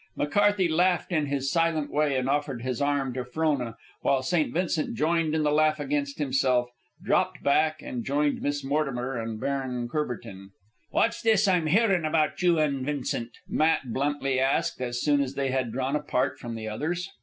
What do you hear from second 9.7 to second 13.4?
Courbertin. "What's this I'm hearin' about you an' Vincent?"